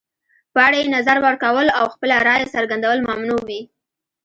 په 0.53 0.59
اړه 0.67 0.77
یې 0.81 0.93
نظر 0.95 1.17
ورکول 1.25 1.67
او 1.79 1.85
خپله 1.93 2.15
رایه 2.27 2.47
څرګندول 2.55 2.99
ممنوع 3.09 3.39
وي. 3.47 3.61